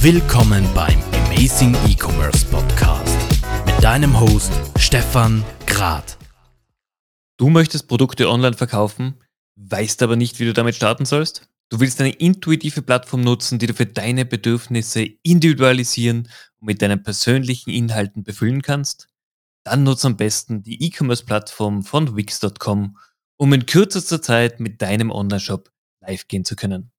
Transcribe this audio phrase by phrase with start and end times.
[0.00, 3.16] Willkommen beim Amazing E-Commerce Podcast
[3.64, 6.18] mit deinem Host Stefan Grad.
[7.38, 9.14] Du möchtest Produkte online verkaufen,
[9.56, 11.48] weißt aber nicht, wie du damit starten sollst?
[11.70, 16.28] Du willst eine intuitive Plattform nutzen, die du für deine Bedürfnisse individualisieren
[16.60, 19.08] und mit deinen persönlichen Inhalten befüllen kannst?
[19.64, 22.98] Dann nutze am besten die E-Commerce-Plattform von Wix.com,
[23.38, 25.70] um in kürzester Zeit mit deinem Online-Shop
[26.02, 26.92] live gehen zu können.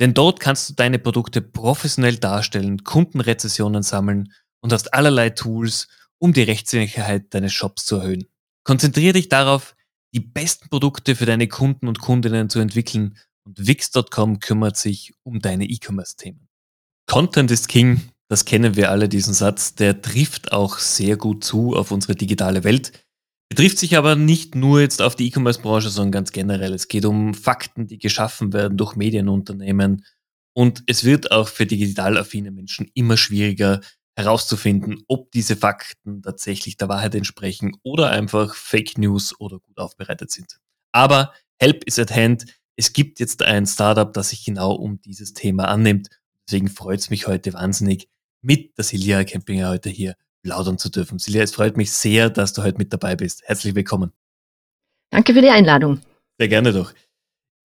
[0.00, 6.32] Denn dort kannst du deine Produkte professionell darstellen, Kundenrezessionen sammeln und hast allerlei Tools, um
[6.32, 8.26] die Rechtssicherheit deines Shops zu erhöhen.
[8.64, 9.74] Konzentriere dich darauf,
[10.14, 15.40] die besten Produkte für deine Kunden und Kundinnen zu entwickeln und Wix.com kümmert sich um
[15.40, 16.48] deine E-Commerce-Themen.
[17.06, 21.76] Content ist King, das kennen wir alle, diesen Satz, der trifft auch sehr gut zu
[21.76, 23.05] auf unsere digitale Welt.
[23.48, 26.74] Betrifft sich aber nicht nur jetzt auf die E-Commerce-Branche, sondern ganz generell.
[26.74, 30.04] Es geht um Fakten, die geschaffen werden durch Medienunternehmen.
[30.52, 33.80] Und es wird auch für digital affine Menschen immer schwieriger
[34.16, 40.30] herauszufinden, ob diese Fakten tatsächlich der Wahrheit entsprechen oder einfach Fake News oder gut aufbereitet
[40.30, 40.58] sind.
[40.92, 42.46] Aber Help is at hand.
[42.76, 46.08] Es gibt jetzt ein Startup, das sich genau um dieses Thema annimmt.
[46.46, 48.08] Deswegen freut es mich heute wahnsinnig,
[48.42, 50.14] mit der Silja Campinger heute hier
[50.46, 51.18] plaudern zu dürfen.
[51.18, 53.42] Silja, es freut mich sehr, dass du heute mit dabei bist.
[53.44, 54.12] Herzlich willkommen.
[55.10, 56.00] Danke für die Einladung.
[56.38, 56.92] Sehr gerne doch.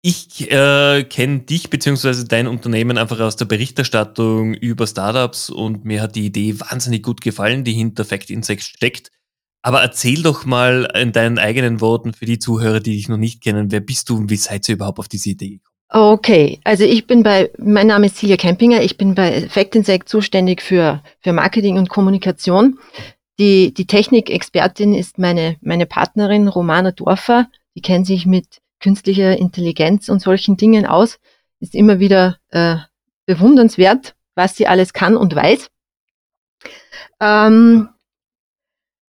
[0.02, 2.24] Ich äh, kenne dich bzw.
[2.28, 7.22] dein Unternehmen einfach aus der Berichterstattung über Startups und mir hat die Idee wahnsinnig gut
[7.22, 9.12] gefallen, die hinter Fact Insect steckt.
[9.62, 13.44] Aber erzähl doch mal in deinen eigenen Worten für die Zuhörer, die dich noch nicht
[13.44, 15.71] kennen, wer bist du und wie seid ihr überhaupt auf diese Idee gekommen?
[15.94, 20.08] Okay, also ich bin bei, mein Name ist Silja Kempinger, ich bin bei Fact Insect
[20.08, 22.80] zuständig für, für Marketing und Kommunikation.
[23.38, 30.08] Die, die Technikexpertin ist meine, meine Partnerin Romana Dorfer, die kennt sich mit künstlicher Intelligenz
[30.08, 31.20] und solchen Dingen aus,
[31.60, 32.78] ist immer wieder äh,
[33.26, 35.68] bewundernswert, was sie alles kann und weiß.
[37.20, 37.90] Ähm,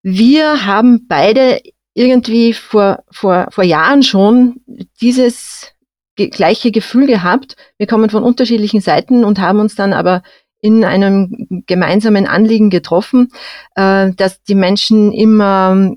[0.03, 1.61] wir haben beide
[1.95, 4.63] irgendwie vor, vor, vor Jahren schon
[5.01, 5.73] dieses
[6.17, 7.57] gleiche Gefühl gehabt.
[7.79, 10.23] Wir kommen von unterschiedlichen Seiten und haben uns dann aber
[10.61, 13.33] in einem gemeinsamen Anliegen getroffen,
[13.75, 15.95] äh, dass die Menschen immer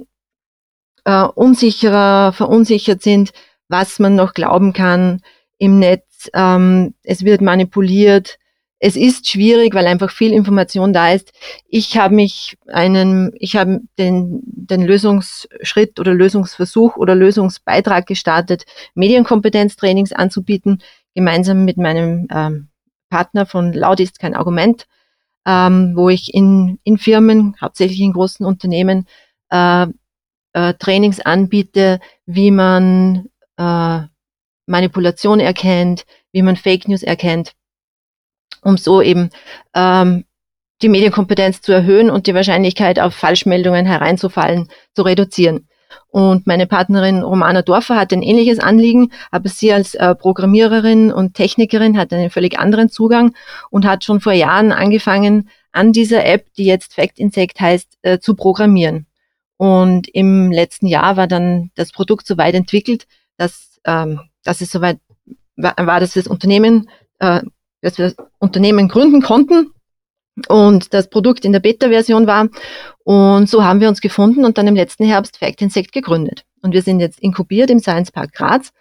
[1.05, 3.31] äh, unsicherer, verunsichert sind,
[3.69, 5.21] was man noch glauben kann
[5.57, 6.29] im Netz.
[6.33, 8.37] Ähm, es wird manipuliert
[8.79, 11.31] es ist schwierig, weil einfach viel Information da ist.
[11.67, 20.11] Ich habe mich einen, ich habe den, den Lösungsschritt oder Lösungsversuch oder Lösungsbeitrag gestartet, Medienkompetenztrainings
[20.11, 20.83] anzubieten,
[21.13, 22.67] gemeinsam mit meinem ähm,
[23.09, 24.87] Partner von Laut ist kein Argument,
[25.45, 29.07] ähm, wo ich in, in Firmen, hauptsächlich in großen Unternehmen,
[29.51, 29.87] äh,
[30.53, 34.01] äh, Trainings anbiete, wie man äh,
[34.65, 37.55] Manipulation erkennt, wie man Fake News erkennt
[38.65, 39.29] um so eben
[39.73, 40.25] ähm,
[40.81, 45.67] die Medienkompetenz zu erhöhen und die Wahrscheinlichkeit auf Falschmeldungen hereinzufallen zu reduzieren.
[46.09, 51.35] Und meine Partnerin Romana Dorfer hat ein ähnliches Anliegen, aber sie als äh, Programmiererin und
[51.35, 53.33] Technikerin hat einen völlig anderen Zugang
[53.69, 58.19] und hat schon vor Jahren angefangen, an dieser App, die jetzt Fact Insect heißt, äh,
[58.19, 59.07] zu programmieren.
[59.57, 64.71] Und im letzten Jahr war dann das Produkt so weit entwickelt, dass, ähm, dass es
[64.71, 64.99] soweit
[65.55, 66.89] war, war dass das Unternehmen
[67.19, 67.41] äh,
[67.85, 69.71] dass wir das Unternehmen gründen konnten
[70.47, 72.49] und das Produkt in der Beta-Version war.
[73.03, 76.43] Und so haben wir uns gefunden und dann im letzten Herbst Fact Insect gegründet.
[76.61, 78.71] Und wir sind jetzt inkubiert im Science Park Graz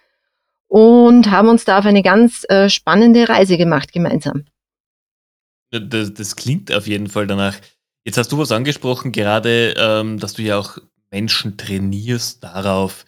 [0.67, 4.45] und haben uns da auf eine ganz äh, spannende Reise gemacht gemeinsam.
[5.71, 7.55] Das, das, klingt auf jeden Fall danach.
[8.05, 10.77] Jetzt hast du was angesprochen, gerade, ähm, dass du ja auch
[11.11, 13.05] Menschen trainierst darauf,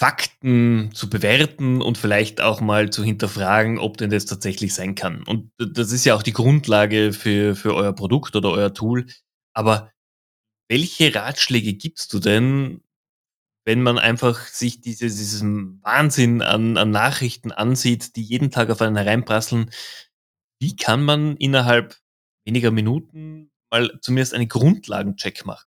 [0.00, 5.22] Fakten zu bewerten und vielleicht auch mal zu hinterfragen, ob denn das tatsächlich sein kann.
[5.24, 9.08] Und das ist ja auch die Grundlage für, für euer Produkt oder euer Tool.
[9.52, 9.92] Aber
[10.70, 12.82] welche Ratschläge gibst du denn,
[13.66, 18.80] wenn man einfach sich diese, diesen Wahnsinn an, an Nachrichten ansieht, die jeden Tag auf
[18.80, 19.70] einen hereinprasseln?
[20.62, 21.98] Wie kann man innerhalb
[22.46, 25.69] weniger Minuten mal zumindest einen Grundlagencheck machen?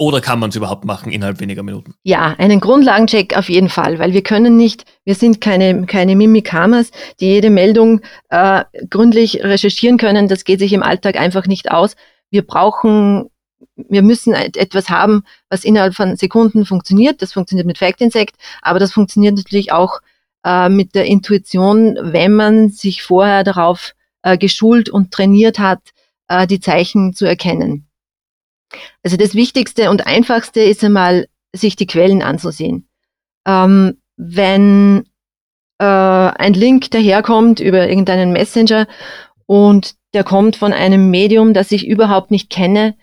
[0.00, 1.94] Oder kann man es überhaupt machen innerhalb weniger Minuten?
[2.04, 6.92] Ja, einen Grundlagencheck auf jeden Fall, weil wir können nicht, wir sind keine, keine Mimikamas,
[7.18, 10.28] die jede Meldung äh, gründlich recherchieren können.
[10.28, 11.96] Das geht sich im Alltag einfach nicht aus.
[12.30, 13.28] Wir brauchen,
[13.76, 17.20] wir müssen etwas haben, was innerhalb von Sekunden funktioniert.
[17.20, 19.98] Das funktioniert mit Fact Insect, aber das funktioniert natürlich auch
[20.44, 25.80] äh, mit der Intuition, wenn man sich vorher darauf äh, geschult und trainiert hat,
[26.28, 27.87] äh, die Zeichen zu erkennen.
[29.02, 32.88] Also das Wichtigste und Einfachste ist einmal, sich die Quellen anzusehen.
[33.46, 35.06] Ähm, wenn
[35.78, 38.86] äh, ein Link daherkommt über irgendeinen Messenger
[39.46, 42.94] und der kommt von einem Medium, das ich überhaupt nicht kenne.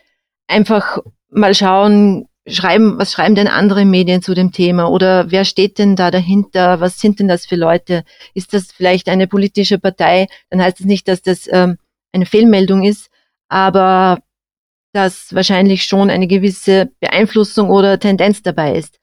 [0.47, 5.79] Einfach mal schauen, schreiben, was schreiben denn andere Medien zu dem Thema oder wer steht
[5.79, 6.79] denn da dahinter?
[6.79, 8.03] Was sind denn das für Leute?
[8.33, 10.27] Ist das vielleicht eine politische Partei?
[10.49, 11.77] Dann heißt es das nicht, dass das ähm,
[12.11, 13.09] eine Fehlmeldung ist,
[13.47, 14.19] aber
[14.95, 18.97] dass wahrscheinlich schon eine gewisse Beeinflussung oder Tendenz dabei ist.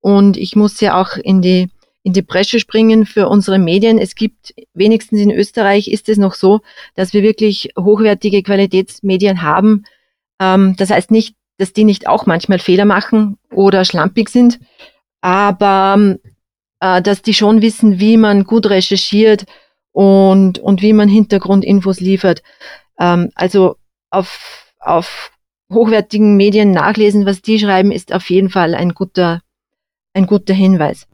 [0.00, 1.70] Und ich muss ja auch in die
[2.04, 3.98] in die Bresche springen für unsere Medien.
[3.98, 6.60] Es gibt, wenigstens in Österreich ist es noch so,
[6.94, 9.84] dass wir wirklich hochwertige Qualitätsmedien haben.
[10.38, 14.60] Ähm, das heißt nicht, dass die nicht auch manchmal Fehler machen oder schlampig sind,
[15.22, 16.18] aber
[16.80, 19.46] äh, dass die schon wissen, wie man gut recherchiert
[19.92, 22.42] und, und wie man Hintergrundinfos liefert.
[23.00, 23.76] Ähm, also
[24.10, 25.30] auf, auf
[25.72, 29.40] hochwertigen Medien nachlesen, was die schreiben, ist auf jeden Fall ein guter,
[30.12, 31.06] ein guter Hinweis.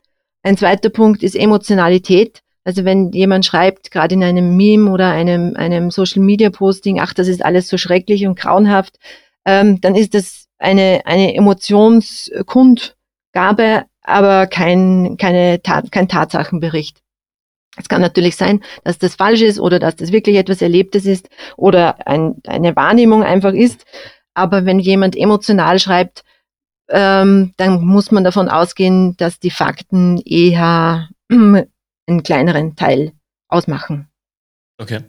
[0.42, 2.40] Ein zweiter Punkt ist Emotionalität.
[2.64, 7.14] Also wenn jemand schreibt, gerade in einem Meme oder einem, einem Social Media Posting, ach,
[7.14, 8.98] das ist alles so schrecklich und grauenhaft,
[9.46, 17.00] ähm, dann ist das eine, eine Emotionskundgabe, aber kein, keine kein Tatsachenbericht.
[17.76, 21.28] Es kann natürlich sein, dass das falsch ist oder dass das wirklich etwas Erlebtes ist
[21.56, 23.84] oder ein, eine Wahrnehmung einfach ist.
[24.34, 26.24] Aber wenn jemand emotional schreibt,
[26.88, 33.12] ähm, dann muss man davon ausgehen, dass die Fakten eher einen kleineren Teil
[33.48, 34.08] ausmachen.
[34.78, 35.04] Okay.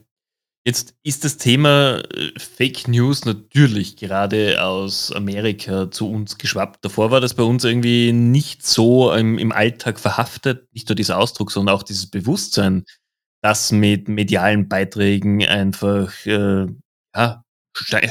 [0.64, 6.86] Jetzt ist das Thema äh, Fake News natürlich gerade aus Amerika zu uns geschwappt.
[6.86, 10.68] Davor war das bei uns irgendwie nicht so im, im Alltag verhaftet.
[10.72, 12.86] Nicht nur dieser Ausdruck, sondern auch dieses Bewusstsein,
[13.42, 16.68] dass mit medialen Beiträgen einfach äh,
[17.16, 17.44] ja,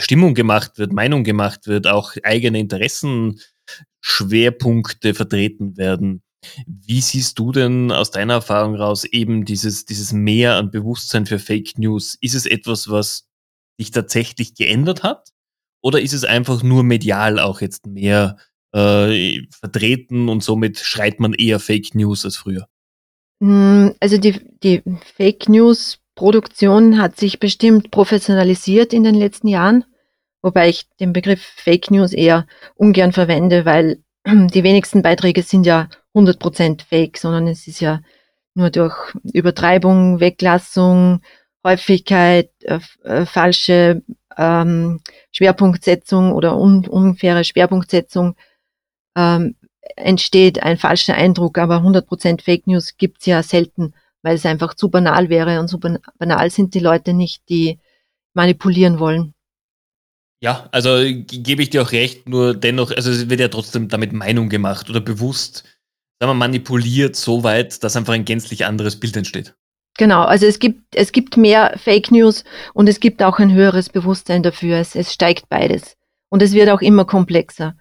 [0.01, 3.41] Stimmung gemacht wird, Meinung gemacht wird, auch eigene Interessen
[4.01, 6.23] Schwerpunkte vertreten werden.
[6.67, 11.39] Wie siehst du denn aus deiner Erfahrung raus eben dieses, dieses Mehr an Bewusstsein für
[11.39, 12.17] Fake News?
[12.21, 13.29] Ist es etwas, was
[13.79, 15.31] sich tatsächlich geändert hat?
[15.83, 18.37] Oder ist es einfach nur medial auch jetzt mehr
[18.73, 22.67] äh, vertreten und somit schreit man eher Fake News als früher?
[23.43, 24.83] Hm, also die, die
[25.17, 29.85] Fake News Produktion hat sich bestimmt professionalisiert in den letzten Jahren
[30.43, 35.89] wobei ich den Begriff Fake News eher ungern verwende, weil die wenigsten Beiträge sind ja
[36.15, 38.01] 100% fake, sondern es ist ja
[38.55, 38.95] nur durch
[39.33, 41.21] Übertreibung, Weglassung,
[41.65, 44.03] Häufigkeit, äh, äh, falsche
[44.37, 45.01] ähm,
[45.33, 48.37] Schwerpunktsetzung oder un unfaire Schwerpunktsetzung
[49.17, 49.57] ähm,
[49.97, 54.91] entsteht ein falscher Eindruck, aber 100% Fake News gibt's ja selten, weil es einfach zu
[54.91, 57.79] banal wäre und so banal sind die Leute nicht, die
[58.35, 59.35] manipulieren wollen.
[60.43, 64.13] Ja, also gebe ich dir auch recht, nur dennoch, also es wird ja trotzdem damit
[64.13, 65.65] Meinung gemacht oder bewusst,
[66.19, 69.55] sagen wir, manipuliert so weit, dass einfach ein gänzlich anderes Bild entsteht.
[69.99, 73.91] Genau, also es gibt, es gibt mehr Fake News und es gibt auch ein höheres
[73.91, 74.79] Bewusstsein dafür.
[74.79, 75.97] Es, es steigt beides.
[76.31, 77.77] Und es wird auch immer komplexer.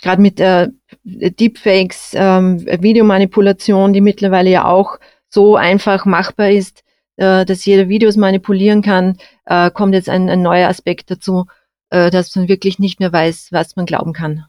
[0.00, 0.68] Gerade mit äh,
[1.04, 4.98] Deepfakes, ähm, Videomanipulation, die mittlerweile ja auch
[5.28, 6.82] so einfach machbar ist,
[7.16, 9.16] äh, dass jeder Videos manipulieren kann,
[9.46, 11.46] äh, kommt jetzt ein, ein neuer Aspekt dazu,
[11.90, 14.46] äh, dass man wirklich nicht mehr weiß, was man glauben kann.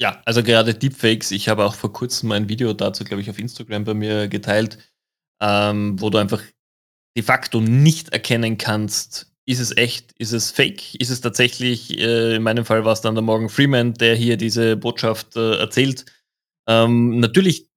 [0.00, 1.30] Ja, also gerade Deepfakes.
[1.30, 4.78] Ich habe auch vor kurzem ein Video dazu, glaube ich, auf Instagram bei mir geteilt,
[5.40, 6.42] ähm, wo du einfach
[7.16, 12.36] de facto nicht erkennen kannst, ist es echt, ist es fake, ist es tatsächlich, äh,
[12.36, 16.06] in meinem Fall war es dann der Morgan Freeman, der hier diese Botschaft äh, erzählt.
[16.66, 17.68] Ähm, natürlich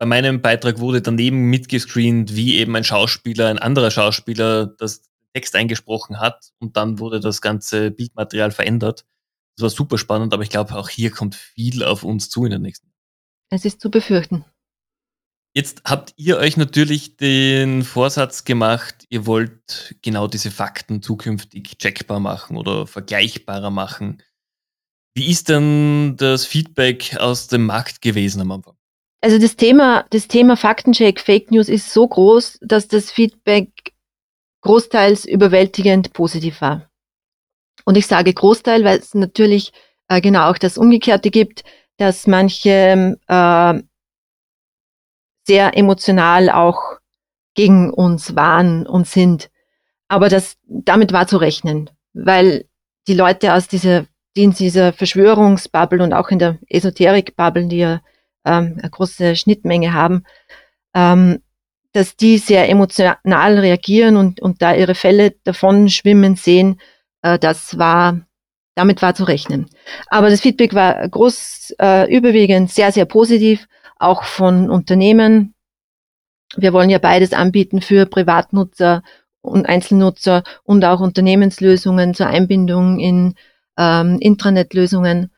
[0.00, 5.02] bei meinem Beitrag wurde daneben mitgescreent, wie eben ein Schauspieler, ein anderer Schauspieler das
[5.34, 9.04] Text eingesprochen hat und dann wurde das ganze Bildmaterial verändert.
[9.56, 12.50] Das war super spannend, aber ich glaube, auch hier kommt viel auf uns zu in
[12.50, 12.90] der nächsten.
[13.50, 14.46] Es ist zu befürchten.
[15.52, 22.20] Jetzt habt ihr euch natürlich den Vorsatz gemacht, ihr wollt genau diese Fakten zukünftig checkbar
[22.20, 24.22] machen oder vergleichbarer machen.
[25.14, 28.79] Wie ist denn das Feedback aus dem Markt gewesen am Anfang?
[29.20, 33.92] Also das Thema, das Thema Faktencheck, Fake News ist so groß, dass das Feedback
[34.62, 36.90] großteils überwältigend positiv war.
[37.84, 39.72] Und ich sage Großteil, weil es natürlich
[40.08, 41.64] äh, genau auch das Umgekehrte gibt,
[41.96, 43.82] dass manche äh,
[45.46, 46.98] sehr emotional auch
[47.54, 49.50] gegen uns waren und sind.
[50.08, 52.66] Aber das, damit war zu rechnen, weil
[53.06, 58.00] die Leute aus dieser, die in dieser Verschwörungsbubble und auch in der Esoterik-Bubble, die ja
[58.44, 60.24] ähm, eine große Schnittmenge haben,
[60.94, 61.42] ähm,
[61.92, 66.80] dass die sehr emotional reagieren und, und da ihre Fälle davon schwimmen sehen,
[67.22, 68.20] äh, das war,
[68.74, 69.66] damit war zu rechnen.
[70.08, 73.66] Aber das Feedback war groß, äh, überwiegend sehr, sehr positiv,
[73.98, 75.54] auch von Unternehmen.
[76.56, 79.02] Wir wollen ja beides anbieten für Privatnutzer
[79.42, 83.34] und Einzelnutzer und auch Unternehmenslösungen zur Einbindung in
[83.78, 85.30] ähm, Intranet-Lösungen,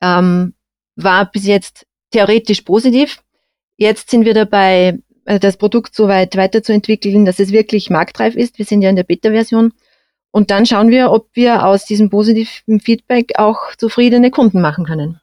[0.00, 0.54] ähm,
[0.96, 3.22] war bis jetzt theoretisch positiv.
[3.76, 8.58] Jetzt sind wir dabei, äh, das Produkt so weit weiterzuentwickeln, dass es wirklich marktreif ist.
[8.58, 9.72] Wir sind ja in der Beta-Version.
[10.32, 15.20] Und dann schauen wir, ob wir aus diesem positiven Feedback auch zufriedene Kunden machen können.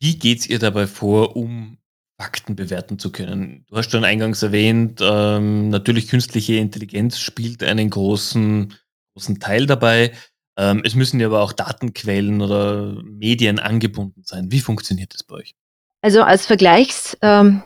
[0.00, 1.78] Wie geht's ihr dabei vor, um
[2.18, 3.64] Fakten bewerten zu können?
[3.68, 8.74] Du hast schon eingangs erwähnt, ähm, natürlich künstliche Intelligenz spielt einen großen,
[9.14, 10.12] großen Teil dabei.
[10.60, 14.52] Ähm, es müssen ja aber auch Datenquellen oder Medien angebunden sein.
[14.52, 15.54] Wie funktioniert das bei euch?
[16.02, 17.62] Also als Vergleichs, ähm,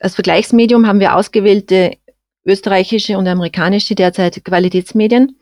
[0.00, 1.96] als Vergleichsmedium haben wir ausgewählte
[2.44, 5.36] österreichische und amerikanische derzeit Qualitätsmedien.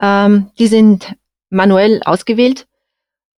[0.00, 1.14] Ähm, die sind
[1.50, 2.66] manuell ausgewählt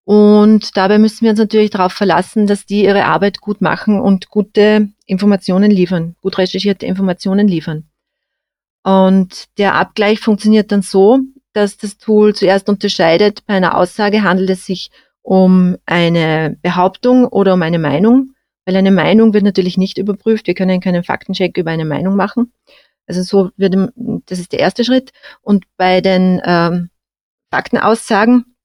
[0.05, 4.29] und dabei müssen wir uns natürlich darauf verlassen, dass die ihre Arbeit gut machen und
[4.29, 7.89] gute Informationen liefern, gut recherchierte Informationen liefern.
[8.83, 11.19] Und der Abgleich funktioniert dann so,
[11.57, 14.91] dass das Tool zuerst unterscheidet, bei einer Aussage handelt es sich
[15.23, 18.33] um eine Behauptung oder um eine Meinung,
[18.65, 20.47] weil eine Meinung wird natürlich nicht überprüft.
[20.47, 22.53] Wir können keinen Faktencheck über eine Meinung machen.
[23.07, 25.11] Also so wird, das ist der erste Schritt.
[25.41, 26.89] Und bei den ähm,
[27.49, 28.55] Faktenaussagen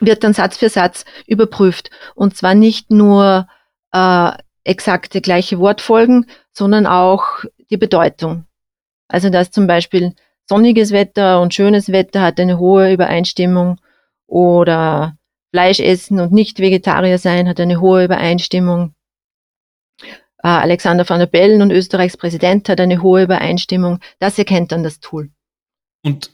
[0.00, 1.90] wird dann Satz für Satz überprüft.
[2.14, 3.46] Und zwar nicht nur
[3.92, 4.30] äh,
[4.64, 8.46] exakte gleiche Wortfolgen, sondern auch die Bedeutung.
[9.08, 10.14] Also dass zum Beispiel
[10.50, 13.80] sonniges Wetter und schönes Wetter hat eine hohe Übereinstimmung
[14.26, 15.16] oder
[15.52, 18.94] Fleisch essen und nicht Vegetarier sein hat eine hohe Übereinstimmung.
[20.42, 24.00] Äh, Alexander van der Bellen und Österreichs Präsident hat eine hohe Übereinstimmung.
[24.18, 25.30] Das erkennt dann das Tool.
[26.02, 26.32] Und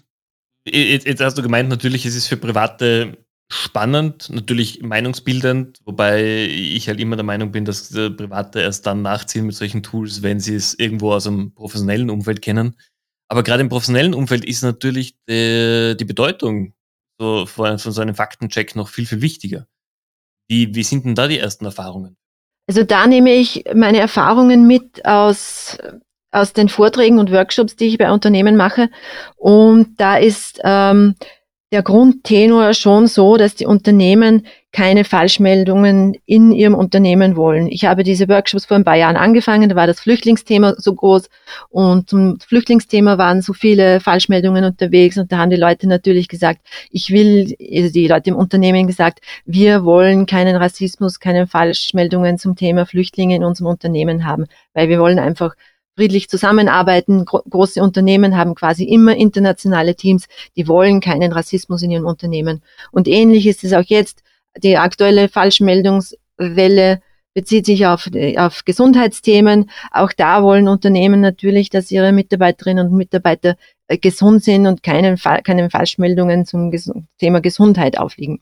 [0.65, 3.19] jetzt, hast du gemeint, natürlich, es ist für Private
[3.49, 9.45] spannend, natürlich meinungsbildend, wobei ich halt immer der Meinung bin, dass Private erst dann nachziehen
[9.45, 12.77] mit solchen Tools, wenn sie es irgendwo aus einem professionellen Umfeld kennen.
[13.29, 16.75] Aber gerade im professionellen Umfeld ist natürlich die, die Bedeutung
[17.19, 19.67] so von, von so einem Faktencheck noch viel, viel wichtiger.
[20.49, 22.17] Wie, wie sind denn da die ersten Erfahrungen?
[22.69, 25.79] Also da nehme ich meine Erfahrungen mit aus,
[26.31, 28.91] aus den Vorträgen und Workshops, die ich bei Unternehmen mache.
[29.37, 31.15] Und da ist ähm,
[31.73, 37.67] der Grundtenor schon so, dass die Unternehmen keine Falschmeldungen in ihrem Unternehmen wollen.
[37.67, 41.31] Ich habe diese Workshops vor ein paar Jahren angefangen, da war das Flüchtlingsthema so groß
[41.71, 46.61] und zum Flüchtlingsthema waren so viele Falschmeldungen unterwegs und da haben die Leute natürlich gesagt,
[46.91, 52.55] ich will, also die Leute im Unternehmen gesagt, wir wollen keinen Rassismus, keine Falschmeldungen zum
[52.55, 55.55] Thema Flüchtlinge in unserem Unternehmen haben, weil wir wollen einfach
[55.97, 57.25] friedlich zusammenarbeiten.
[57.25, 62.61] Gro große Unternehmen haben quasi immer internationale Teams, die wollen keinen Rassismus in ihrem Unternehmen.
[62.91, 64.23] Und ähnlich ist es auch jetzt.
[64.59, 67.01] Die aktuelle Falschmeldungswelle
[67.35, 69.71] bezieht sich auf, auf Gesundheitsthemen.
[69.91, 73.57] Auch da wollen Unternehmen natürlich, dass ihre Mitarbeiterinnen und Mitarbeiter
[73.89, 76.73] äh, gesund sind und keinen, keinen Falschmeldungen zum
[77.19, 78.41] Thema Gesundheit aufliegen.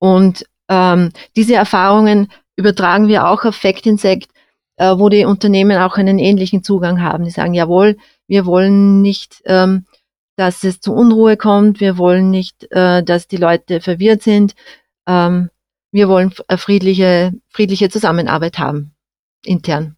[0.00, 4.30] Und ähm, diese Erfahrungen übertragen wir auch auf Fact Insect
[4.78, 7.24] äh, wo die Unternehmen auch einen ähnlichen Zugang haben.
[7.24, 7.96] Die sagen, jawohl,
[8.26, 9.84] wir wollen nicht, ähm,
[10.38, 14.54] dass es zu Unruhe kommt, wir wollen nicht, äh, dass die Leute verwirrt sind,
[15.06, 15.50] ähm,
[15.90, 18.94] wir wollen friedliche, friedliche Zusammenarbeit haben,
[19.44, 19.96] intern.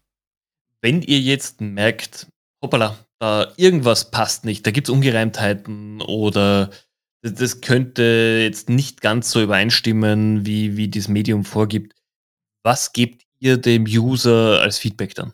[0.81, 2.27] Wenn ihr jetzt merkt,
[2.63, 6.71] hoppala, da irgendwas passt nicht, da gibt es Ungereimtheiten oder
[7.21, 11.93] das könnte jetzt nicht ganz so übereinstimmen, wie, wie das Medium vorgibt.
[12.63, 15.33] Was gebt ihr dem User als Feedback dann?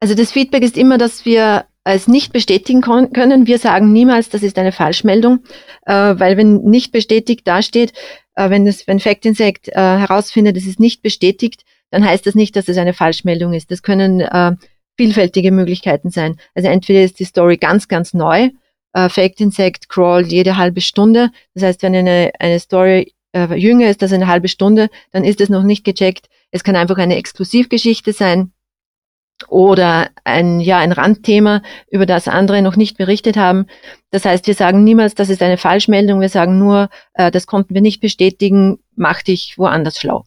[0.00, 3.46] Also das Feedback ist immer, dass wir es nicht bestätigen können.
[3.46, 5.44] Wir sagen niemals, das ist eine Falschmeldung,
[5.86, 7.92] äh, weil wenn nicht bestätigt dasteht,
[8.34, 12.34] äh, wenn das, wenn Fact Insect äh, herausfindet, es ist nicht bestätigt, dann heißt das
[12.34, 13.70] nicht, dass es eine Falschmeldung ist.
[13.70, 14.52] Das können äh,
[14.96, 16.38] vielfältige Möglichkeiten sein.
[16.54, 18.50] Also entweder ist die Story ganz, ganz neu.
[18.92, 21.30] Äh, Fact Insect crawlt jede halbe Stunde.
[21.54, 25.40] Das heißt, wenn eine, eine Story äh, jünger ist als eine halbe Stunde, dann ist
[25.40, 26.26] es noch nicht gecheckt.
[26.50, 28.50] Es kann einfach eine Exklusivgeschichte sein
[29.48, 33.66] oder ein, ja, ein Randthema, über das andere noch nicht berichtet haben.
[34.10, 36.20] Das heißt, wir sagen niemals, das ist eine Falschmeldung.
[36.20, 40.24] Wir sagen nur, äh, das konnten wir nicht bestätigen, mach dich woanders schlau.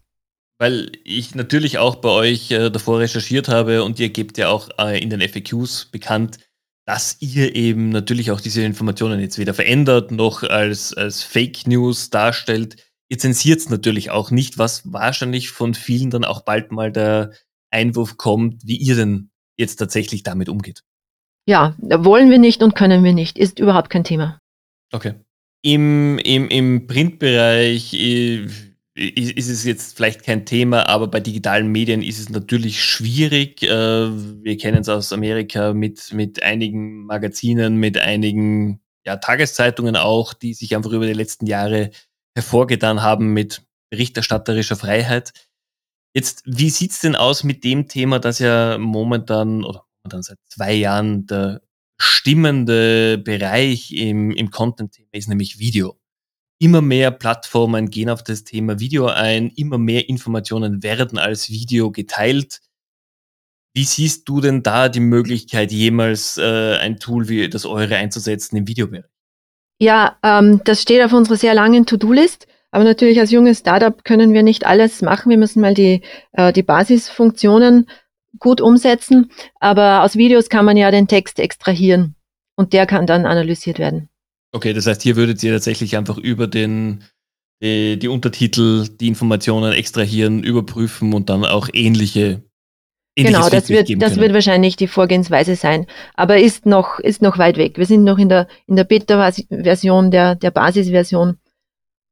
[0.59, 4.69] Weil ich natürlich auch bei euch äh, davor recherchiert habe und ihr gebt ja auch
[4.77, 6.37] äh, in den FAQs bekannt,
[6.85, 12.09] dass ihr eben natürlich auch diese Informationen jetzt weder verändert noch als, als Fake News
[12.09, 12.75] darstellt.
[13.09, 17.31] Ihr zensiert es natürlich auch nicht, was wahrscheinlich von vielen dann auch bald mal der
[17.71, 20.83] Einwurf kommt, wie ihr denn jetzt tatsächlich damit umgeht.
[21.47, 23.37] Ja, wollen wir nicht und können wir nicht.
[23.37, 24.39] Ist überhaupt kein Thema.
[24.91, 25.15] Okay.
[25.61, 28.47] Im, im, im Printbereich, äh,
[28.99, 33.63] ist es jetzt vielleicht kein Thema, aber bei digitalen Medien ist es natürlich schwierig.
[33.63, 40.33] Äh, wir kennen es aus Amerika mit, mit einigen Magazinen, mit einigen ja, Tageszeitungen auch,
[40.33, 41.91] die sich einfach über die letzten Jahre
[42.35, 45.31] hervorgetan haben mit berichterstatterischer Freiheit.
[46.13, 50.73] Jetzt, wie sieht's denn aus mit dem Thema, das ja momentan oder momentan seit zwei
[50.73, 51.61] Jahren der
[52.01, 55.99] stimmende Bereich im, im Content-Thema ist, nämlich Video.
[56.61, 61.91] Immer mehr Plattformen gehen auf das Thema Video ein, immer mehr Informationen werden als Video
[61.91, 62.61] geteilt.
[63.73, 68.57] Wie siehst du denn da die Möglichkeit, jemals äh, ein Tool wie das eure einzusetzen
[68.57, 69.05] im Videobereich?
[69.81, 72.47] Ja, ähm, das steht auf unserer sehr langen To-Do-List.
[72.71, 75.29] Aber natürlich als junges Startup können wir nicht alles machen.
[75.29, 76.01] Wir müssen mal die,
[76.33, 77.87] äh, die Basisfunktionen
[78.37, 79.31] gut umsetzen.
[79.59, 82.15] Aber aus Videos kann man ja den Text extrahieren
[82.55, 84.09] und der kann dann analysiert werden.
[84.51, 87.03] Okay, das heißt, hier würdet ihr tatsächlich einfach über den,
[87.61, 92.43] die, die Untertitel, die Informationen extrahieren, überprüfen und dann auch ähnliche
[93.15, 95.87] Genau, das wird, das wird wahrscheinlich die Vorgehensweise sein.
[96.13, 97.77] Aber ist noch, ist noch weit weg.
[97.77, 101.37] Wir sind noch in der, in der Beta-Version, der, der Basisversion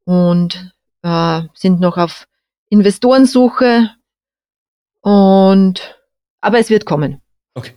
[0.08, 0.72] und
[1.04, 2.28] äh, sind noch auf
[2.70, 3.90] Investorensuche
[5.02, 6.00] und
[6.40, 7.22] aber es wird kommen.
[7.56, 7.74] Okay.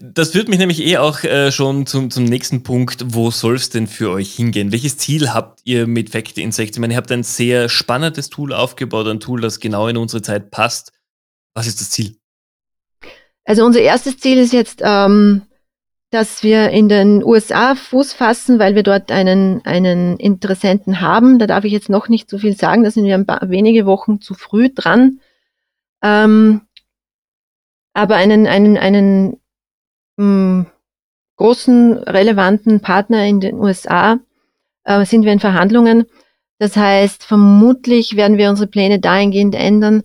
[0.00, 3.04] Das führt mich nämlich eh auch äh, schon zum, zum nächsten Punkt.
[3.08, 4.70] Wo soll es denn für euch hingehen?
[4.70, 6.76] Welches Ziel habt ihr mit Fact Insect?
[6.76, 10.22] Ich meine, ihr habt ein sehr spannendes Tool aufgebaut, ein Tool, das genau in unsere
[10.22, 10.92] Zeit passt.
[11.54, 12.16] Was ist das Ziel?
[13.44, 15.42] Also unser erstes Ziel ist jetzt, ähm,
[16.14, 21.40] dass wir in den USA Fuß fassen, weil wir dort einen, einen Interessenten haben.
[21.40, 23.84] Da darf ich jetzt noch nicht so viel sagen, da sind wir ein paar wenige
[23.84, 25.18] Wochen zu früh dran.
[26.04, 26.60] Ähm,
[27.94, 29.40] aber einen, einen, einen
[30.16, 30.66] mh, hm,
[31.34, 34.20] großen, relevanten Partner in den USA
[34.84, 36.04] äh, sind wir in Verhandlungen.
[36.60, 40.04] Das heißt, vermutlich werden wir unsere Pläne dahingehend ändern,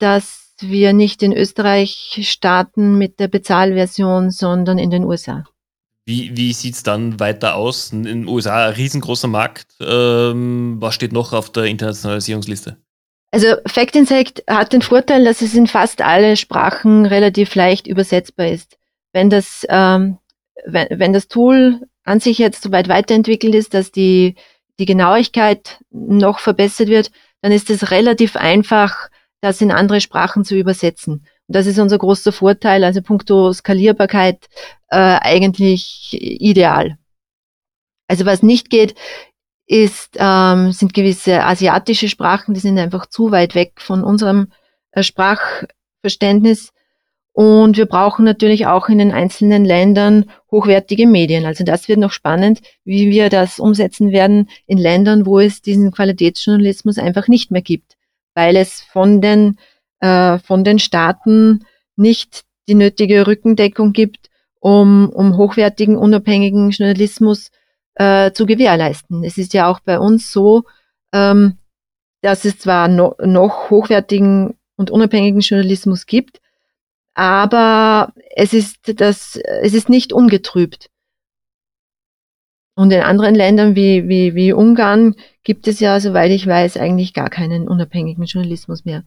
[0.00, 5.44] dass wir nicht in Österreich starten mit der Bezahlversion, sondern in den USA.
[6.06, 7.92] Wie, wie sieht es dann weiter aus?
[7.92, 9.74] In den USA ein riesengroßer Markt.
[9.80, 12.76] Ähm, was steht noch auf der Internationalisierungsliste?
[13.32, 18.48] Also Fact Insect hat den Vorteil, dass es in fast alle Sprachen relativ leicht übersetzbar
[18.48, 18.76] ist.
[19.12, 20.18] Wenn das, ähm,
[20.66, 24.34] wenn, wenn das Tool an sich jetzt so weit weiterentwickelt ist, dass die,
[24.80, 29.08] die Genauigkeit noch verbessert wird, dann ist es relativ einfach,
[29.40, 31.26] das in andere Sprachen zu übersetzen.
[31.48, 34.48] Und das ist unser großer Vorteil, also puncto Skalierbarkeit
[34.88, 36.98] äh, eigentlich ideal.
[38.08, 38.94] Also was nicht geht,
[39.66, 44.48] ist, ähm, sind gewisse asiatische Sprachen, die sind einfach zu weit weg von unserem
[44.90, 46.72] äh, Sprachverständnis.
[47.32, 51.46] Und wir brauchen natürlich auch in den einzelnen Ländern hochwertige Medien.
[51.46, 55.92] Also das wird noch spannend, wie wir das umsetzen werden in Ländern, wo es diesen
[55.92, 57.96] Qualitätsjournalismus einfach nicht mehr gibt
[58.40, 59.58] weil es von den,
[60.00, 67.50] äh, von den Staaten nicht die nötige Rückendeckung gibt, um, um hochwertigen, unabhängigen Journalismus
[67.96, 69.24] äh, zu gewährleisten.
[69.24, 70.62] Es ist ja auch bei uns so,
[71.12, 71.58] ähm,
[72.22, 76.40] dass es zwar no, noch hochwertigen und unabhängigen Journalismus gibt,
[77.14, 80.88] aber es ist das, es ist nicht ungetrübt.
[82.80, 85.14] Und in anderen Ländern wie, wie, wie Ungarn
[85.44, 89.04] gibt es ja, soweit ich weiß, eigentlich gar keinen unabhängigen Journalismus mehr.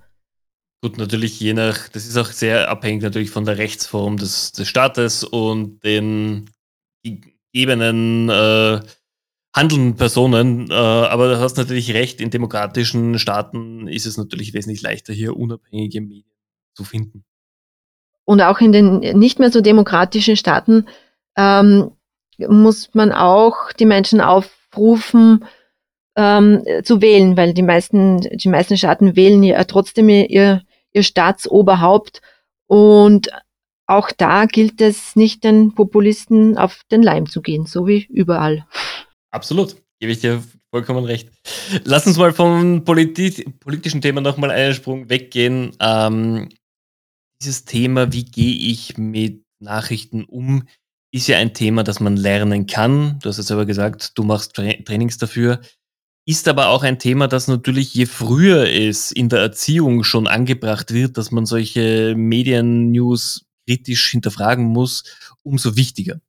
[0.83, 4.67] Gut, natürlich je nach, das ist auch sehr abhängig natürlich von der Rechtsform des, des
[4.67, 6.51] Staates und den
[7.01, 8.79] gegebenen äh,
[9.55, 10.69] handelnden Personen.
[10.69, 15.35] Äh, aber du hast natürlich recht, in demokratischen Staaten ist es natürlich wesentlich leichter, hier
[15.35, 16.37] unabhängige Medien
[16.75, 17.25] zu finden.
[18.23, 20.85] Und auch in den nicht mehr so demokratischen Staaten
[21.35, 21.89] ähm,
[22.39, 25.45] muss man auch die Menschen aufrufen,
[26.15, 32.21] ähm, zu wählen, weil die meisten, die meisten Staaten wählen ja trotzdem ihr, ihr Staatsoberhaupt.
[32.67, 33.29] Und
[33.87, 38.65] auch da gilt es nicht den Populisten auf den Leim zu gehen, so wie überall.
[39.31, 41.29] Absolut, gebe ich dir vollkommen recht.
[41.83, 45.75] Lass uns mal vom politi politischen Thema nochmal einen Sprung weggehen.
[45.79, 46.49] Ähm,
[47.41, 50.63] dieses Thema, wie gehe ich mit Nachrichten um,
[51.13, 53.19] ist ja ein Thema, das man lernen kann.
[53.19, 55.61] Du hast es aber gesagt, du machst Tra Trainings dafür.
[56.25, 60.91] Ist aber auch ein Thema, das natürlich je früher es in der Erziehung schon angebracht
[60.91, 65.03] wird, dass man solche Medien-News kritisch hinterfragen muss,
[65.43, 66.19] umso wichtiger.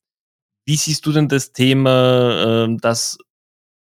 [0.67, 3.17] Wie siehst du denn das Thema, ähm, dass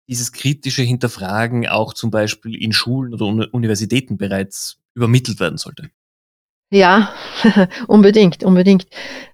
[0.09, 5.91] dieses kritische Hinterfragen auch zum Beispiel in Schulen oder Universitäten bereits übermittelt werden sollte?
[6.71, 7.15] Ja,
[7.87, 8.87] unbedingt, unbedingt.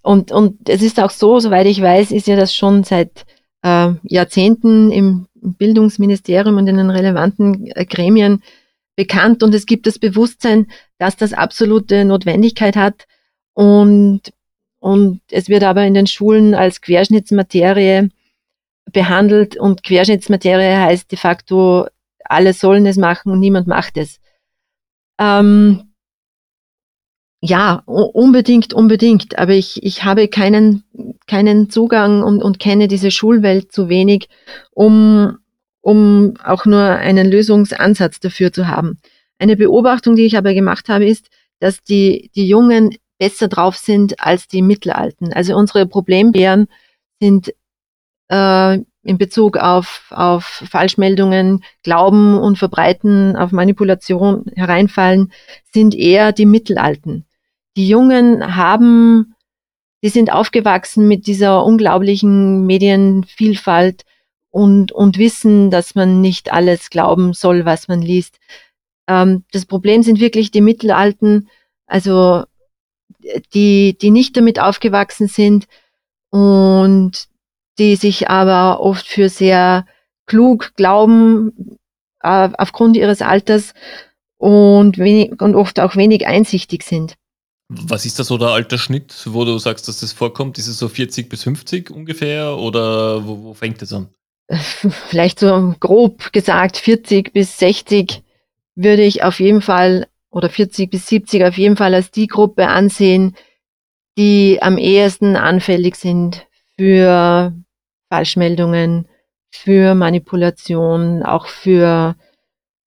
[0.02, 3.24] Und, und es ist auch so, soweit ich weiß, ist ja das schon seit
[3.62, 8.42] äh, Jahrzehnten im Bildungsministerium und in den relevanten äh, Gremien
[8.96, 10.66] bekannt und es gibt das Bewusstsein,
[10.98, 13.06] dass das absolute Notwendigkeit hat
[13.54, 14.20] und,
[14.78, 18.10] und es wird aber in den Schulen als Querschnittsmaterie
[18.92, 21.86] behandelt und Querschnittsmaterie heißt de facto,
[22.24, 24.20] alle sollen es machen und niemand macht es.
[25.18, 25.89] Ähm,
[27.42, 29.38] ja, unbedingt, unbedingt.
[29.38, 30.84] Aber ich, ich habe keinen,
[31.26, 34.28] keinen Zugang und, und kenne diese Schulwelt zu wenig,
[34.72, 35.38] um,
[35.80, 38.98] um auch nur einen Lösungsansatz dafür zu haben.
[39.38, 41.28] Eine Beobachtung, die ich aber gemacht habe, ist,
[41.60, 45.32] dass die, die Jungen besser drauf sind als die Mittelalten.
[45.32, 46.68] Also unsere Problembären
[47.20, 47.54] sind
[48.28, 55.32] äh, in Bezug auf, auf Falschmeldungen, Glauben und Verbreiten, auf Manipulation hereinfallen,
[55.72, 57.24] sind eher die Mittelalten
[57.80, 59.34] die Jungen haben,
[60.02, 64.04] die sind aufgewachsen mit dieser unglaublichen Medienvielfalt
[64.50, 68.38] und, und wissen, dass man nicht alles glauben soll, was man liest.
[69.08, 71.48] Ähm, das Problem sind wirklich die Mittelalten,
[71.86, 72.44] also
[73.54, 75.66] die, die nicht damit aufgewachsen sind
[76.28, 77.28] und
[77.78, 79.86] die sich aber oft für sehr
[80.26, 81.78] klug glauben
[82.22, 83.72] äh, aufgrund ihres Alters
[84.36, 87.16] und, wenig, und oft auch wenig einsichtig sind.
[87.72, 90.58] Was ist da so der Altersschnitt, wo du sagst, dass das vorkommt?
[90.58, 94.08] Ist es so 40 bis 50 ungefähr oder wo, wo fängt es an?
[94.48, 98.24] Vielleicht so grob gesagt 40 bis 60
[98.74, 102.66] würde ich auf jeden Fall oder 40 bis 70 auf jeden Fall als die Gruppe
[102.66, 103.36] ansehen,
[104.18, 107.54] die am ehesten anfällig sind für
[108.08, 109.06] Falschmeldungen,
[109.52, 112.16] für Manipulation, auch für,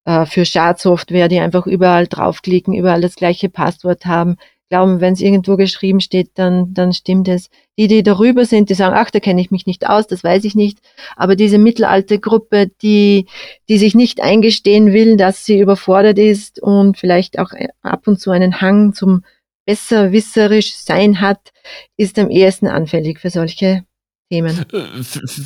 [0.07, 4.38] äh, für Schadsoftware, die einfach überall draufklicken, überall das gleiche Passwort haben
[4.72, 7.50] glauben, wenn es irgendwo geschrieben steht, dann, dann stimmt es.
[7.78, 10.44] Die, die darüber sind, die sagen, ach, da kenne ich mich nicht aus, das weiß
[10.44, 10.78] ich nicht.
[11.14, 13.26] Aber diese mittelalte Gruppe, die,
[13.68, 17.50] die sich nicht eingestehen will, dass sie überfordert ist und vielleicht auch
[17.82, 19.24] ab und zu einen Hang zum
[19.66, 21.52] besserwisserisch sein hat,
[21.98, 23.85] ist am ehesten anfällig für solche
[24.33, 24.64] Themen.
[24.73, 24.79] Äh,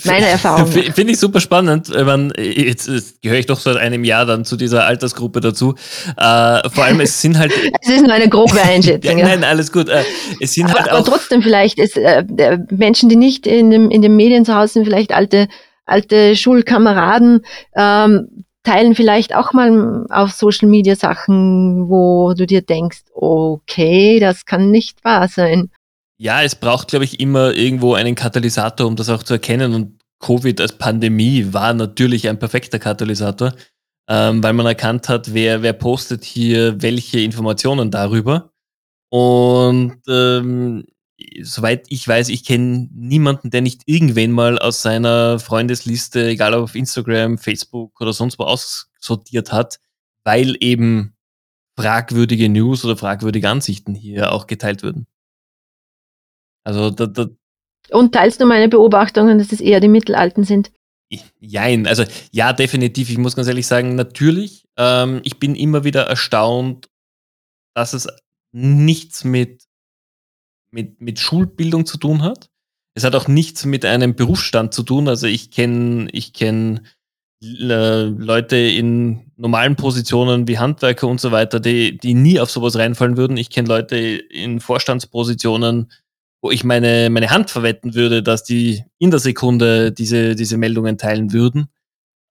[0.05, 0.69] Meine Erfahrung.
[0.69, 1.89] Finde ich super spannend.
[1.89, 5.75] Man, jetzt, jetzt gehöre ich doch seit einem Jahr dann zu dieser Altersgruppe dazu.
[6.17, 7.53] Äh, vor allem, es sind halt.
[7.81, 9.19] es ist nur eine grobe Einschätzung.
[9.19, 9.89] ja, nein, alles gut.
[9.89, 10.05] Äh,
[10.41, 12.25] es sind aber, halt aber trotzdem vielleicht ist, äh,
[12.71, 15.49] Menschen, die nicht in, dem, in den Medien zu Hause sind, vielleicht alte,
[15.85, 17.41] alte Schulkameraden,
[17.75, 24.45] ähm, teilen vielleicht auch mal auf Social Media Sachen, wo du dir denkst, okay, das
[24.45, 25.71] kann nicht wahr sein.
[26.19, 29.75] Ja, es braucht, glaube ich, immer irgendwo einen Katalysator, um das auch zu erkennen.
[29.75, 33.53] Und Covid als Pandemie war natürlich ein perfekter Katalysator,
[34.09, 38.53] ähm, weil man erkannt hat, wer, wer postet hier welche Informationen darüber.
[39.11, 40.85] Und ähm,
[41.43, 46.65] soweit ich weiß, ich kenne niemanden, der nicht irgendwen mal aus seiner Freundesliste, egal ob
[46.65, 49.79] auf Instagram, Facebook oder sonst wo aussortiert hat,
[50.25, 51.15] weil eben
[51.79, 55.07] fragwürdige News oder fragwürdige Ansichten hier auch geteilt würden.
[56.67, 57.29] Also da, da
[57.91, 60.73] und teilst du meine Beobachtungen, dass es eher die Mittelalten sind?
[61.39, 62.03] Jein, also
[62.33, 63.09] ja, definitiv.
[63.09, 64.67] Ich muss ganz ehrlich sagen, natürlich.
[64.77, 66.89] Ähm, ich bin immer wieder erstaunt,
[67.75, 68.09] dass es
[68.51, 69.63] nichts mit,
[70.73, 72.51] mit, mit Schulbildung zu tun hat.
[72.95, 75.07] Es hat auch nichts mit einem Berufsstand zu tun.
[75.07, 76.81] Also ich kenne ich kenn,
[77.43, 82.77] äh, Leute in normalen Positionen wie Handwerker und so weiter, die, die nie auf sowas
[82.77, 83.37] reinfallen würden.
[83.37, 85.93] Ich kenne Leute in Vorstandspositionen,
[86.47, 90.97] wo ich meine, meine Hand verwetten würde, dass die in der Sekunde diese, diese Meldungen
[90.97, 91.73] teilen würden.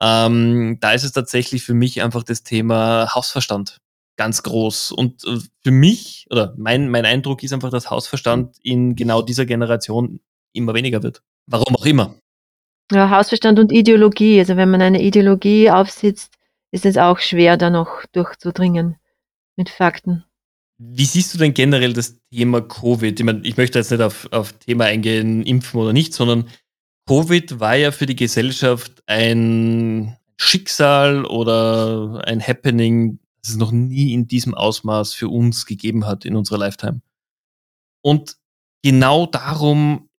[0.02, 3.82] Ähm, da ist es tatsächlich für mich einfach das Thema Hausverstand
[4.16, 4.94] ganz groß.
[4.94, 9.46] Und äh, für mich, oder mein, mein Eindruck ist einfach, dass Hausverstand in genau dieser
[9.46, 10.22] Generation
[10.54, 11.22] immer weniger wird.
[11.46, 12.16] Warum auch immer.
[12.90, 14.40] Ja, Hausverstand und Ideologie.
[14.40, 16.36] Also wenn man eine Ideologie aufsitzt,
[16.72, 18.96] ist es auch schwer, da noch durchzudringen
[19.58, 20.24] mit Fakten.
[20.78, 23.18] Wie siehst du denn generell das Thema Covid?
[23.18, 26.50] Ich, meine, ich möchte jetzt nicht auf, auf Thema eingehen, impfen oder nicht, sondern
[27.08, 34.14] Covid war ja für die Gesellschaft ein Schicksal oder ein Happening, das es noch nie
[34.14, 37.02] in diesem Ausmaß für uns gegeben hat in unserer Lifetime.
[38.04, 38.38] Und
[38.84, 40.10] genau darum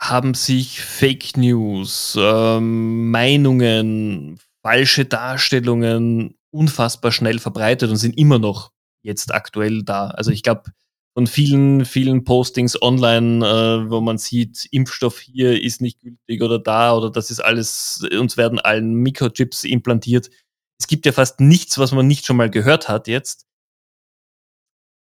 [0.00, 8.72] haben sich Fake News, ähm, Meinungen, falsche Darstellungen unfassbar schnell verbreitet und sind immer noch
[9.02, 10.08] jetzt aktuell da.
[10.08, 10.72] Also ich glaube,
[11.14, 16.58] von vielen, vielen Postings online, äh, wo man sieht, Impfstoff hier ist nicht gültig oder
[16.58, 20.30] da oder das ist alles, uns werden allen Mikrochips implantiert.
[20.78, 23.46] Es gibt ja fast nichts, was man nicht schon mal gehört hat jetzt.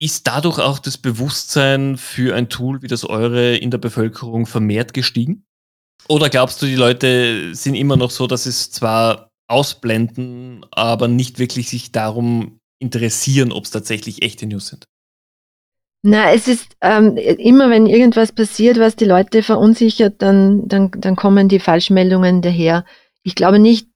[0.00, 4.94] Ist dadurch auch das Bewusstsein für ein Tool wie das eure in der Bevölkerung vermehrt
[4.94, 5.46] gestiegen?
[6.09, 11.38] Oder glaubst du, die Leute sind immer noch so, dass es zwar ausblenden, aber nicht
[11.38, 14.87] wirklich sich darum interessieren, ob es tatsächlich echte News sind.
[16.05, 21.14] Na, es ist ähm, immer, wenn irgendwas passiert, was die Leute verunsichert, dann, dann, dann
[21.14, 22.85] kommen die Falschmeldungen daher.
[23.23, 23.87] Ich glaube nicht,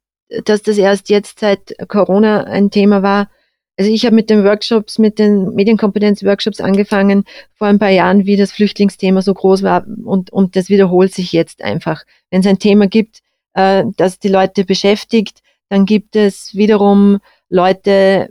[0.45, 3.29] dass das erst jetzt seit Corona ein Thema war.
[3.77, 8.37] Also ich habe mit den Workshops, mit den Medienkompetenz-Workshops angefangen vor ein paar Jahren, wie
[8.37, 12.05] das Flüchtlingsthema so groß war und, und das wiederholt sich jetzt einfach.
[12.31, 13.21] Wenn es ein Thema gibt,
[13.55, 17.19] äh, das die Leute beschäftigt, dann gibt es wiederum
[17.49, 18.31] Leute,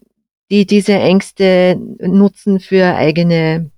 [0.52, 3.72] die diese Ängste nutzen für eigene,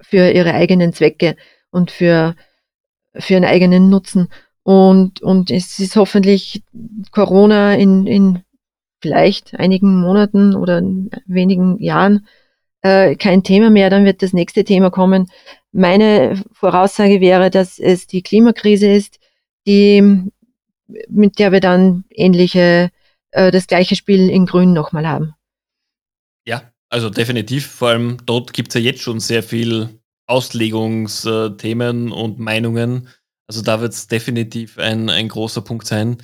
[0.00, 1.36] für ihre eigenen Zwecke
[1.70, 2.34] und für,
[3.14, 4.28] für ihren eigenen Nutzen.
[4.62, 6.62] Und, und es ist hoffentlich
[7.12, 8.42] Corona in, in
[9.00, 10.82] vielleicht einigen Monaten oder
[11.26, 12.26] wenigen Jahren
[12.82, 15.30] äh, kein Thema mehr, dann wird das nächste Thema kommen.
[15.72, 19.18] Meine Voraussage wäre, dass es die Klimakrise ist,
[19.66, 20.24] die,
[21.08, 22.90] mit der wir dann ähnliche,
[23.32, 25.34] äh, das gleiche Spiel in Grün nochmal haben.
[26.90, 27.66] Also definitiv.
[27.66, 33.08] Vor allem dort gibt es ja jetzt schon sehr viel Auslegungsthemen und Meinungen.
[33.48, 36.18] Also da wird es definitiv ein, ein großer Punkt sein.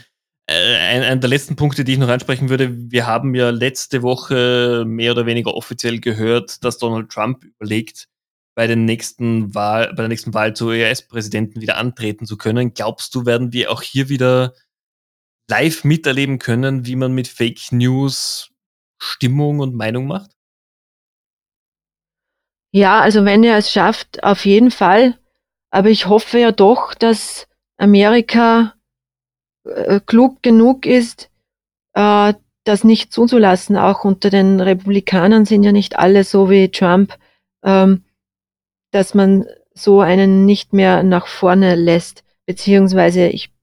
[0.49, 4.03] Äh, ein, ein der letzten Punkte, die ich noch ansprechen würde, wir haben ja letzte
[4.03, 8.09] Woche mehr oder weniger offiziell gehört, dass Donald Trump überlegt,
[8.57, 12.75] bei, den nächsten Wahl, bei der nächsten Wahl zu US-Präsidenten wieder antreten zu können.
[12.75, 14.55] Glaubst du, werden wir auch hier wieder
[15.49, 18.51] live miterleben können, wie man mit Fake News
[18.99, 20.36] Stimmung und Meinung macht?
[22.77, 25.15] Ja, also wenn er es schafft, auf jeden Fall.
[25.71, 28.75] Aber ich hoffe ja doch, dass Amerika
[29.65, 31.31] äh, klug genug ist,
[31.95, 32.35] äh,
[32.65, 33.79] das nicht zuzulassen.
[33.79, 37.17] Auch unter den Republikanern sind ja nicht alle so wie Trump,
[37.65, 38.05] ähm,
[38.91, 42.25] dass man so einen nicht mehr nach vorne lässt.
[42.45, 43.55] Beziehungsweise ich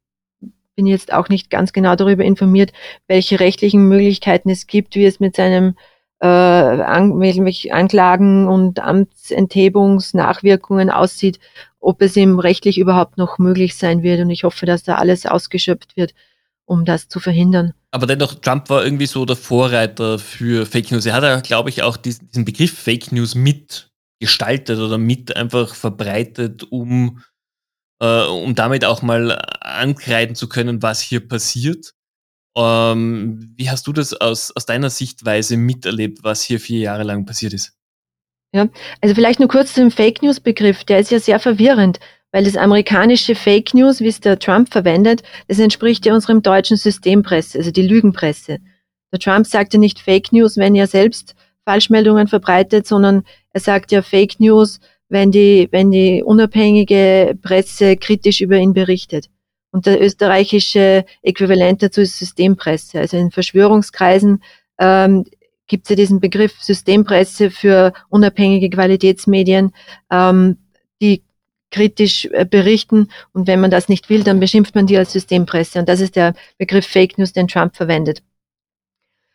[0.75, 2.73] bin jetzt auch nicht ganz genau darüber informiert,
[3.05, 5.75] welche rechtlichen Möglichkeiten es gibt, wie es mit seinem
[6.23, 7.21] äh, An
[7.71, 11.41] Anklagen und Amtsenthebungsnachwirkungen aussieht,
[11.81, 14.21] ob es ihm rechtlich überhaupt noch möglich sein wird.
[14.21, 16.13] Und ich hoffe, dass da alles ausgeschöpft wird,
[16.65, 17.73] um das zu verhindern.
[17.91, 21.05] Aber dennoch, Trump war irgendwie so der Vorreiter für Fake News.
[21.05, 26.63] Er hat ja, glaube ich, auch diesen Begriff Fake News mitgestaltet oder mit einfach verbreitet,
[26.71, 27.21] um
[27.99, 31.93] äh, um damit auch mal ankreiden zu können, was hier passiert.
[32.55, 37.25] Ähm, wie hast du das aus, aus deiner Sichtweise miterlebt, was hier vier Jahre lang
[37.25, 37.73] passiert ist?
[38.53, 38.67] Ja,
[39.01, 40.83] also vielleicht nur kurz zum Fake News Begriff.
[40.83, 41.99] Der ist ja sehr verwirrend,
[42.31, 46.77] weil das amerikanische Fake News, wie es der Trump verwendet, das entspricht ja unserem deutschen
[46.77, 48.59] Systempresse, also die Lügenpresse.
[49.11, 51.35] Der Trump sagt ja nicht Fake News, wenn er selbst
[51.65, 58.41] Falschmeldungen verbreitet, sondern er sagt ja Fake News, wenn die, wenn die unabhängige Presse kritisch
[58.41, 59.29] über ihn berichtet.
[59.73, 62.99] Und der österreichische Äquivalent dazu ist Systempresse.
[62.99, 64.43] Also in Verschwörungskreisen
[64.77, 65.25] ähm,
[65.65, 69.73] gibt es ja diesen Begriff Systempresse für unabhängige Qualitätsmedien,
[70.11, 70.57] ähm,
[71.01, 71.23] die
[71.71, 73.09] kritisch äh, berichten.
[73.33, 75.79] Und wenn man das nicht will, dann beschimpft man die als Systempresse.
[75.79, 78.21] Und das ist der Begriff Fake News, den Trump verwendet.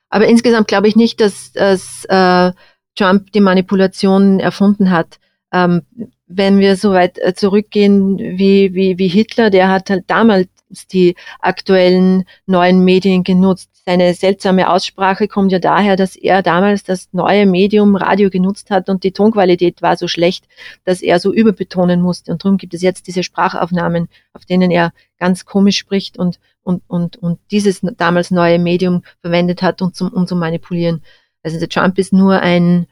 [0.08, 2.52] Aber insgesamt glaube ich nicht, dass, dass äh,
[2.94, 5.18] Trump die Manipulation erfunden hat.
[5.52, 5.82] Ähm,
[6.28, 10.48] wenn wir so weit äh, zurückgehen wie, wie, wie Hitler, der hat halt damals
[10.92, 13.70] die aktuellen neuen Medien genutzt.
[13.86, 18.90] Seine seltsame Aussprache kommt ja daher, dass er damals das neue Medium Radio genutzt hat
[18.90, 20.44] und die Tonqualität war so schlecht,
[20.84, 22.32] dass er so überbetonen musste.
[22.32, 26.82] Und darum gibt es jetzt diese Sprachaufnahmen, auf denen er ganz komisch spricht und, und,
[26.86, 31.02] und, und dieses damals neue Medium verwendet hat, um, zum, um zu manipulieren.
[31.42, 32.86] Also der Trump ist nur ein,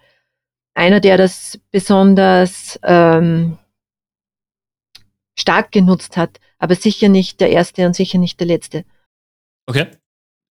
[0.76, 3.58] einer, der das besonders ähm,
[5.38, 8.84] stark genutzt hat, aber sicher nicht der erste und sicher nicht der letzte.
[9.66, 9.86] Okay.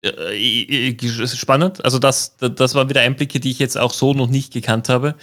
[0.03, 0.95] Äh,
[1.27, 1.83] spannend.
[1.85, 5.15] Also das, das waren wieder Einblicke, die ich jetzt auch so noch nicht gekannt habe.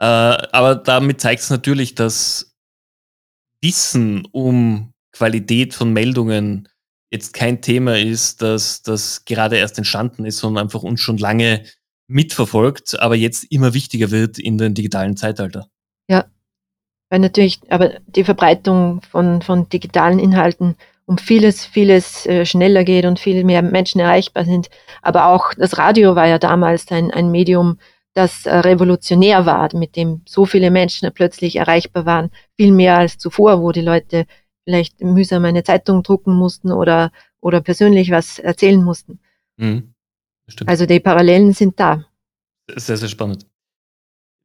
[0.00, 2.56] Äh, aber damit zeigt es natürlich, dass
[3.62, 6.68] Wissen um Qualität von Meldungen
[7.12, 11.64] jetzt kein Thema ist, das, das gerade erst entstanden ist, sondern einfach uns schon lange
[12.10, 15.68] mitverfolgt, aber jetzt immer wichtiger wird in den digitalen Zeitalter.
[16.08, 16.26] Ja,
[17.08, 23.04] weil natürlich aber die Verbreitung von, von digitalen Inhalten um vieles, vieles äh, schneller geht
[23.04, 24.70] und viel mehr Menschen erreichbar sind.
[25.02, 27.78] Aber auch das Radio war ja damals ein, ein Medium,
[28.14, 33.18] das äh, revolutionär war, mit dem so viele Menschen plötzlich erreichbar waren, viel mehr als
[33.18, 34.26] zuvor, wo die Leute
[34.64, 39.20] vielleicht mühsam eine Zeitung drucken mussten oder, oder persönlich was erzählen mussten.
[39.56, 39.89] Mhm.
[40.66, 42.04] Also die Parallelen sind da.
[42.76, 43.46] Sehr, sehr spannend.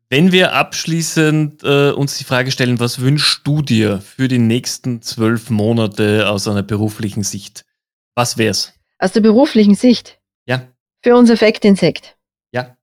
[0.10, 5.02] Wenn wir abschließend äh, uns die Frage stellen, was wünschst du dir für die nächsten
[5.02, 7.66] zwölf Monate aus einer beruflichen Sicht?
[8.14, 8.74] Was wär's?
[9.00, 10.20] Aus der beruflichen Sicht.
[10.46, 10.68] Ja.
[11.02, 12.18] Für unser Fact-Insekt.
[12.52, 12.78] Ja.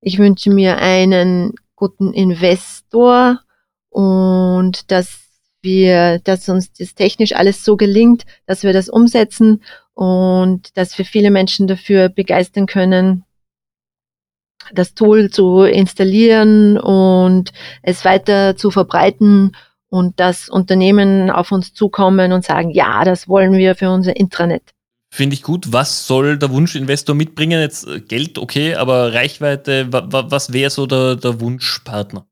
[0.00, 3.40] Ich wünsche mir einen guten Investor
[3.88, 5.20] und dass
[5.62, 9.62] wir, dass uns das technisch alles so gelingt, dass wir das umsetzen
[9.96, 13.24] und dass wir viele Menschen dafür begeistern können,
[14.72, 17.50] das Tool zu installieren und
[17.82, 19.56] es weiter zu verbreiten
[19.88, 24.74] und dass Unternehmen auf uns zukommen und sagen, ja, das wollen wir für unser Intranet.
[25.10, 25.72] Finde ich gut.
[25.72, 27.58] Was soll der Wunschinvestor mitbringen?
[27.58, 32.26] Jetzt äh, Geld, okay, aber Reichweite, was wäre so der, der Wunschpartner?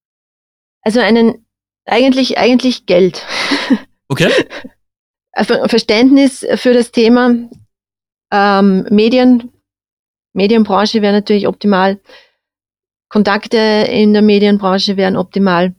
[0.83, 1.47] Also einen,
[1.87, 3.25] eigentlich, eigentlich Geld.
[4.07, 4.29] Okay.
[5.37, 7.35] Verständnis für das Thema
[8.31, 9.53] ähm, Medien,
[10.33, 12.01] Medienbranche wäre natürlich optimal.
[13.09, 15.75] Kontakte in der Medienbranche wären optimal.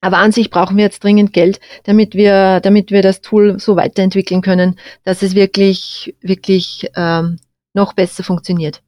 [0.00, 3.76] Aber an sich brauchen wir jetzt dringend Geld, damit wir, damit wir das Tool so
[3.76, 7.38] weiterentwickeln können, dass es wirklich, wirklich ähm,
[7.72, 8.82] noch besser funktioniert.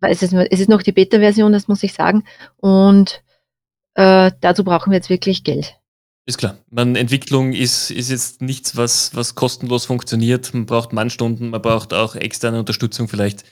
[0.00, 2.24] Weil es ist, es ist noch die Beta-Version, das muss ich sagen.
[2.56, 3.22] Und
[3.94, 5.76] äh, dazu brauchen wir jetzt wirklich Geld.
[6.24, 6.58] Ist klar.
[6.70, 10.54] Man, Entwicklung ist, ist jetzt nichts, was, was kostenlos funktioniert.
[10.54, 13.44] Man braucht Mannstunden, man braucht auch externe Unterstützung vielleicht.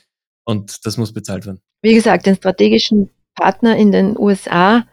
[0.45, 1.61] Und das muss bezahlt werden.
[1.81, 4.85] Wie gesagt, den strategischen Partner in den USA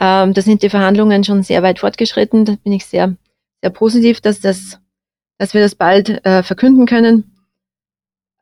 [0.00, 2.46] ähm, da sind die Verhandlungen schon sehr weit fortgeschritten.
[2.46, 3.16] Da bin ich sehr,
[3.60, 4.80] sehr positiv, dass, das,
[5.36, 7.29] dass wir das bald äh, verkünden können.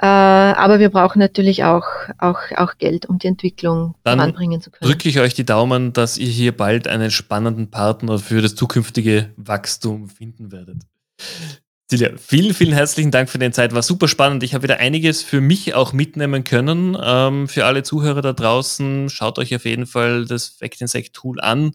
[0.00, 1.84] Äh, aber wir brauchen natürlich auch,
[2.18, 4.88] auch, auch Geld, um die Entwicklung Dann voranbringen zu können.
[4.88, 9.30] Drücke ich euch die Daumen, dass ihr hier bald einen spannenden Partner für das zukünftige
[9.36, 10.82] Wachstum finden werdet.
[11.90, 13.74] Silja, vielen, vielen herzlichen Dank für deine Zeit.
[13.74, 14.42] War super spannend.
[14.44, 16.96] Ich habe wieder einiges für mich auch mitnehmen können.
[17.02, 21.40] Ähm, für alle Zuhörer da draußen, schaut euch auf jeden Fall das Fact Insect Tool
[21.40, 21.72] an.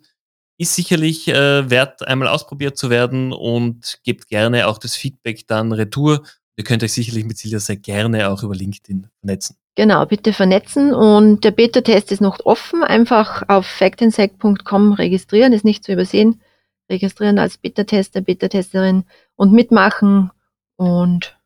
[0.58, 5.72] Ist sicherlich äh, wert, einmal ausprobiert zu werden und gebt gerne auch das Feedback dann
[5.74, 6.24] retour.
[6.56, 9.58] Ihr könnt euch sicherlich mit Silja sehr gerne auch über LinkedIn vernetzen.
[9.76, 12.84] Genau, bitte vernetzen und der Beta-Test ist noch offen.
[12.84, 16.42] Einfach auf factinsect.com registrieren, ist nicht zu übersehen
[16.90, 19.04] registrieren als Beta-Tester, Beta-Testerin
[19.36, 20.32] und mitmachen
[20.76, 21.38] und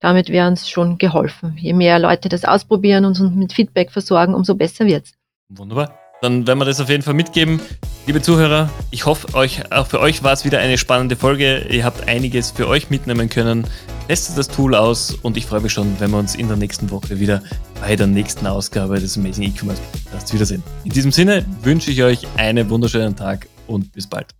[0.00, 1.56] damit wäre uns schon geholfen.
[1.58, 5.12] Je mehr Leute das ausprobieren und uns mit Feedback versorgen, umso besser wird's.
[5.48, 5.98] Wunderbar.
[6.20, 7.60] Dann werden wir das auf jeden Fall mitgeben.
[8.08, 11.66] Liebe Zuhörer, ich hoffe, euch, auch für euch war es wieder eine spannende Folge.
[11.68, 13.66] Ihr habt einiges für euch mitnehmen können.
[14.06, 16.90] Testet das Tool aus und ich freue mich schon, wenn wir uns in der nächsten
[16.90, 17.42] Woche wieder
[17.82, 20.62] bei der nächsten Ausgabe des Amazing E-Commerce Podcasts wiedersehen.
[20.84, 24.37] In diesem Sinne wünsche ich euch einen wunderschönen Tag und bis bald.